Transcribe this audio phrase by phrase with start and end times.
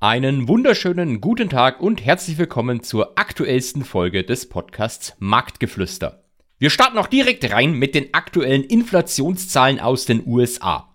[0.00, 6.22] Einen wunderschönen guten Tag und herzlich willkommen zur aktuellsten Folge des Podcasts Marktgeflüster.
[6.60, 10.94] Wir starten auch direkt rein mit den aktuellen Inflationszahlen aus den USA.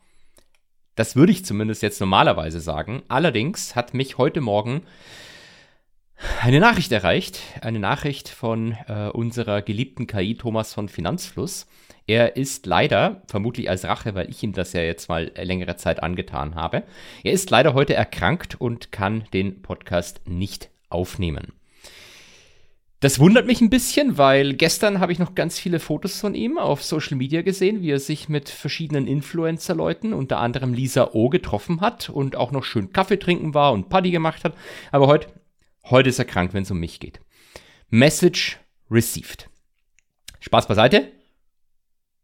[0.96, 3.04] Das würde ich zumindest jetzt normalerweise sagen.
[3.10, 4.84] Allerdings hat mich heute Morgen
[6.42, 7.40] eine Nachricht erreicht.
[7.62, 11.68] Eine Nachricht von äh, unserer geliebten KI Thomas von Finanzfluss.
[12.06, 16.04] Er ist leider, vermutlich als Rache, weil ich ihm das ja jetzt mal längere Zeit
[16.04, 16.84] angetan habe,
[17.24, 21.54] er ist leider heute erkrankt und kann den Podcast nicht aufnehmen.
[23.00, 26.58] Das wundert mich ein bisschen, weil gestern habe ich noch ganz viele Fotos von ihm
[26.58, 31.82] auf Social Media gesehen, wie er sich mit verschiedenen Influencer-Leuten, unter anderem Lisa O, getroffen
[31.82, 34.54] hat und auch noch schön Kaffee trinken war und Party gemacht hat.
[34.92, 35.28] Aber heute,
[35.86, 37.20] heute ist er krank, wenn es um mich geht.
[37.90, 39.50] Message received.
[40.40, 41.12] Spaß beiseite.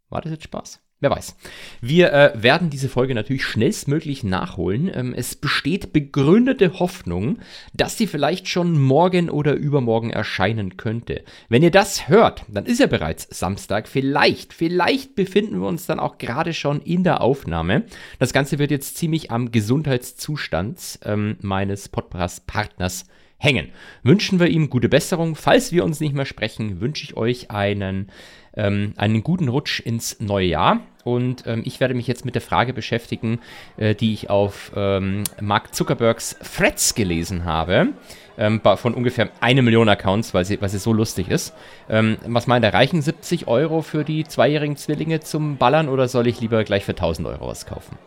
[0.10, 0.82] War das jetzt Spaß?
[1.02, 1.38] Wer weiß.
[1.80, 4.92] Wir äh, werden diese Folge natürlich schnellstmöglich nachholen.
[4.94, 7.40] Ähm, es besteht begründete Hoffnung,
[7.74, 11.24] dass sie vielleicht schon morgen oder übermorgen erscheinen könnte.
[11.48, 13.88] Wenn ihr das hört, dann ist ja bereits Samstag.
[13.88, 17.86] Vielleicht, vielleicht befinden wir uns dann auch gerade schon in der Aufnahme.
[18.18, 23.06] Das Ganze wird jetzt ziemlich am Gesundheitszustand ähm, meines Podcast-Partners
[23.40, 23.70] hängen.
[24.04, 25.36] Wünschen wir ihm gute Besserung.
[25.36, 28.12] Falls wir uns nicht mehr sprechen, wünsche ich euch einen
[28.56, 30.82] ähm, einen guten Rutsch ins neue Jahr.
[31.04, 33.40] Und ähm, ich werde mich jetzt mit der Frage beschäftigen,
[33.78, 37.90] äh, die ich auf ähm, Mark Zuckerbergs Threads gelesen habe,
[38.38, 41.54] ähm, von ungefähr eine Million Accounts, weil sie, weil sie so lustig ist.
[41.90, 46.28] Ähm, was meint er, reichen 70 Euro für die zweijährigen Zwillinge zum Ballern oder soll
[46.28, 47.98] ich lieber gleich für 1000 Euro was kaufen?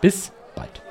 [0.00, 0.81] Bis bald.